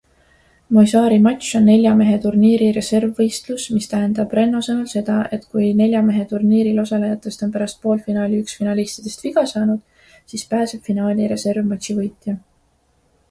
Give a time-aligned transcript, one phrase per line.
[0.75, 7.53] Moisari matš on neljameheturniiri reservvõitlus, mis tähendab Renno sõnul seda, et kui neljameheturniiril osalejatest on
[7.57, 10.03] pärast poolfinaali üks finalistidest viga saanud,
[10.33, 12.35] siis pääseb finaali reservmatši võitja.